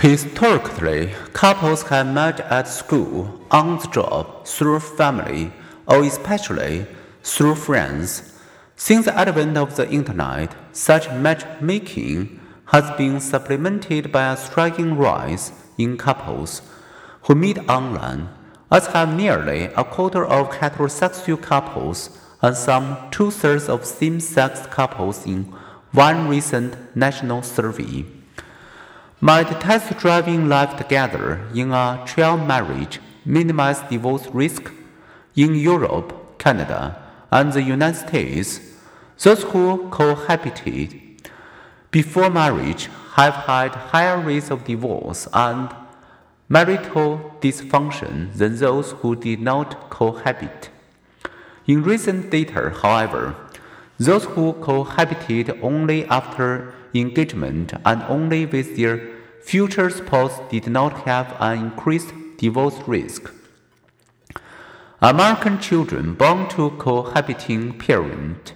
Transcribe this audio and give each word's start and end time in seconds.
Historically, 0.00 1.12
couples 1.34 1.82
have 1.82 2.06
met 2.06 2.40
at 2.40 2.66
school, 2.66 3.38
on 3.50 3.76
the 3.76 3.86
job, 3.88 4.46
through 4.46 4.80
family, 4.80 5.52
or 5.86 6.02
especially 6.02 6.86
through 7.22 7.54
friends. 7.54 8.32
Since 8.76 9.04
the 9.04 9.14
advent 9.14 9.58
of 9.58 9.76
the 9.76 9.86
internet, 9.90 10.54
such 10.72 11.10
matchmaking 11.10 12.40
has 12.68 12.90
been 12.96 13.20
supplemented 13.20 14.10
by 14.10 14.32
a 14.32 14.38
striking 14.38 14.96
rise 14.96 15.52
in 15.76 15.98
couples 15.98 16.62
who 17.24 17.34
meet 17.34 17.58
online, 17.68 18.30
as 18.70 18.86
have 18.86 19.14
nearly 19.14 19.64
a 19.64 19.84
quarter 19.84 20.24
of 20.24 20.48
heterosexual 20.48 21.42
couples 21.42 22.18
and 22.40 22.56
some 22.56 22.96
two 23.10 23.30
thirds 23.30 23.68
of 23.68 23.84
same 23.84 24.18
sex 24.18 24.66
couples 24.68 25.26
in 25.26 25.44
one 25.92 26.26
recent 26.26 26.96
national 26.96 27.42
survey 27.42 28.06
might 29.20 29.60
test 29.60 29.98
driving 29.98 30.48
life 30.48 30.76
together 30.76 31.46
in 31.54 31.72
a 31.72 32.02
trial 32.06 32.38
marriage 32.38 32.98
minimize 33.24 33.80
divorce 33.90 34.26
risk 34.28 34.72
in 35.36 35.54
Europe, 35.54 36.38
Canada, 36.38 36.96
and 37.30 37.52
the 37.52 37.62
United 37.62 38.08
States. 38.08 38.60
Those 39.22 39.42
who 39.42 39.88
cohabited 39.90 40.98
before 41.90 42.30
marriage 42.30 42.88
have 43.14 43.34
had 43.34 43.70
higher 43.92 44.18
rates 44.18 44.50
of 44.50 44.64
divorce 44.64 45.28
and 45.34 45.68
marital 46.48 47.36
dysfunction 47.40 48.32
than 48.34 48.56
those 48.56 48.92
who 48.92 49.14
did 49.14 49.40
not 49.40 49.90
cohabit. 49.90 50.70
In 51.66 51.82
recent 51.82 52.30
data, 52.30 52.72
however, 52.82 53.36
those 54.00 54.24
who 54.24 54.54
cohabited 54.54 55.50
only 55.62 56.06
after 56.06 56.72
engagement 56.94 57.74
and 57.84 58.02
only 58.04 58.46
with 58.46 58.74
their 58.76 58.98
future 59.42 59.90
spouse 59.90 60.40
did 60.48 60.66
not 60.66 61.04
have 61.04 61.36
an 61.38 61.58
increased 61.58 62.12
divorce 62.38 62.78
risk. 62.86 63.30
American 65.02 65.58
children 65.58 66.14
born 66.14 66.48
to 66.48 66.70
cohabiting 66.70 67.78
parents 67.78 68.52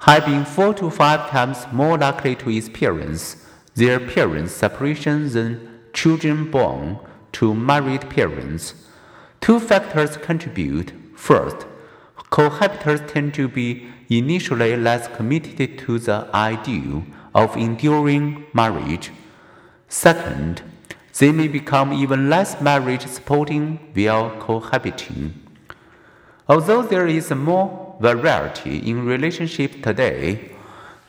have 0.00 0.26
been 0.26 0.44
four 0.44 0.72
to 0.74 0.88
five 0.90 1.28
times 1.28 1.66
more 1.72 1.98
likely 1.98 2.36
to 2.36 2.50
experience 2.50 3.36
their 3.74 3.98
parents' 3.98 4.52
separation 4.52 5.28
than 5.30 5.80
children 5.92 6.50
born 6.50 7.00
to 7.32 7.52
married 7.52 8.08
parents. 8.10 8.74
Two 9.40 9.58
factors 9.58 10.16
contribute. 10.16 10.92
First, 11.16 11.66
cohabitants 12.34 13.06
tend 13.12 13.32
to 13.32 13.46
be 13.46 13.86
initially 14.10 14.76
less 14.76 15.06
committed 15.16 15.78
to 15.78 16.00
the 16.00 16.28
ideal 16.34 17.04
of 17.32 17.56
enduring 17.56 18.44
marriage. 18.52 19.12
Second, 19.88 20.60
they 21.18 21.30
may 21.30 21.46
become 21.46 21.92
even 21.92 22.28
less 22.28 22.60
marriage 22.60 23.06
supporting 23.06 23.78
while 23.94 24.30
cohabiting. 24.40 25.32
Although 26.48 26.82
there 26.82 27.06
is 27.06 27.30
more 27.30 27.96
variety 28.00 28.78
in 28.78 29.06
relationships 29.06 29.76
today, 29.80 30.56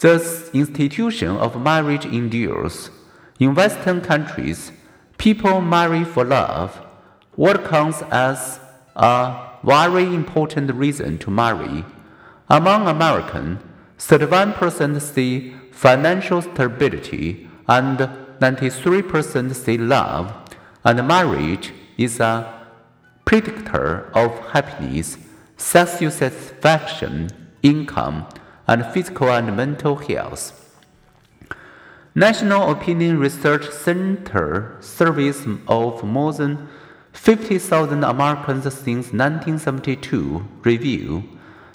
the 0.02 0.14
institution 0.54 1.30
of 1.30 1.60
marriage 1.60 2.06
endures. 2.06 2.92
In 3.40 3.56
Western 3.56 4.00
countries, 4.02 4.72
people 5.18 5.60
marry 5.60 6.04
for 6.04 6.24
love, 6.24 6.80
what 7.36 7.66
counts 7.66 8.04
as 8.12 8.60
a 8.96 9.50
very 9.64 10.04
important 10.04 10.74
reason 10.74 11.18
to 11.20 11.32
marry. 11.32 11.84
Among 12.50 12.88
Americans, 12.88 13.62
31% 13.98 15.02
say 15.02 15.54
financial 15.72 16.42
stability 16.42 17.50
and 17.68 17.98
93% 18.40 19.56
say 19.56 19.78
love, 19.78 20.34
and 20.84 21.08
marriage 21.08 21.74
is 21.98 22.20
a 22.20 22.54
predictor 23.26 24.12
of 24.14 24.52
happiness, 24.52 25.18
sexual 25.58 26.12
satisfaction, 26.12 27.30
income, 27.64 28.28
and 28.68 28.86
physical 28.88 29.30
and 29.30 29.56
mental 29.56 29.96
health. 29.96 30.62
National 32.14 32.72
Opinion 32.72 33.20
Research 33.20 33.70
Center 33.70 34.78
surveys 34.80 35.46
of 35.68 36.04
more 36.04 36.32
than 36.34 36.70
50,000 37.16 38.04
Americans 38.04 38.64
since 38.74 39.14
1972 39.14 40.46
reveal 40.64 41.24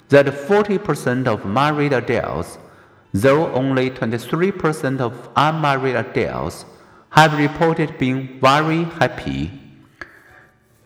that 0.09 0.27
40% 0.27 1.27
of 1.27 1.45
married 1.45 1.93
adults, 1.93 2.57
though 3.11 3.51
only 3.51 3.89
23% 3.89 4.99
of 5.01 5.29
unmarried 5.35 5.95
adults, 5.95 6.65
have 7.09 7.37
reported 7.37 7.97
being 7.97 8.39
very 8.39 8.83
happy. 8.83 9.51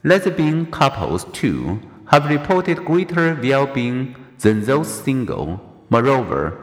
Lesbian 0.04 0.66
couples, 0.72 1.26
too, 1.34 1.82
have 2.08 2.30
reported 2.30 2.86
greater 2.86 3.38
well 3.44 3.68
being 3.68 4.16
than 4.40 4.62
those 4.62 4.88
single. 4.88 5.60
Moreover, 5.90 6.58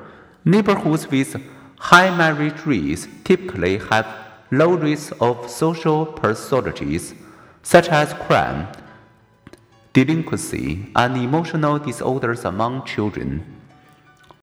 neighborhoods 0.45 1.09
with 1.11 1.37
high 1.79 2.17
marriage 2.17 2.65
rates 2.65 3.07
typically 3.23 3.79
have 3.79 4.07
low 4.51 4.75
rates 4.75 5.13
of 5.21 5.51
social 5.51 6.07
pathologies 6.07 7.15
such 7.63 7.89
as 7.89 8.13
crime, 8.15 8.69
delinquency, 9.93 10.91
and 10.97 11.17
emotional 11.17 11.79
disorders 11.79 12.45
among 12.45 12.85
children. 12.85 13.62